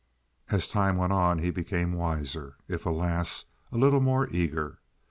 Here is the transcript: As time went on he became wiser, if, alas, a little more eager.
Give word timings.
As 0.49 0.67
time 0.67 0.97
went 0.97 1.13
on 1.13 1.37
he 1.37 1.51
became 1.51 1.93
wiser, 1.93 2.55
if, 2.67 2.87
alas, 2.87 3.45
a 3.71 3.77
little 3.77 4.01
more 4.01 4.27
eager. 4.31 4.79